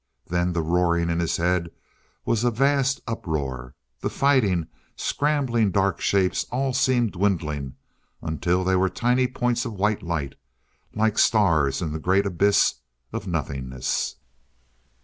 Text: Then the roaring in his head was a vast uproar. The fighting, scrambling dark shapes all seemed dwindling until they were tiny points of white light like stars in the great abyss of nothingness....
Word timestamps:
Then 0.25 0.53
the 0.53 0.63
roaring 0.63 1.11
in 1.11 1.19
his 1.19 1.37
head 1.37 1.69
was 2.25 2.43
a 2.43 2.49
vast 2.49 3.01
uproar. 3.05 3.75
The 3.99 4.09
fighting, 4.09 4.65
scrambling 4.95 5.69
dark 5.69 6.01
shapes 6.01 6.43
all 6.45 6.73
seemed 6.73 7.11
dwindling 7.11 7.75
until 8.19 8.63
they 8.63 8.75
were 8.75 8.89
tiny 8.89 9.27
points 9.27 9.63
of 9.63 9.73
white 9.73 10.01
light 10.01 10.33
like 10.95 11.19
stars 11.19 11.83
in 11.83 11.91
the 11.91 11.99
great 11.99 12.25
abyss 12.25 12.79
of 13.13 13.27
nothingness.... 13.27 14.15